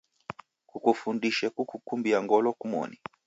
Kukufundishe 0.69 1.45
kukukumbia 1.55 2.17
ngolo 2.25 2.49
kumoni. 2.59 2.97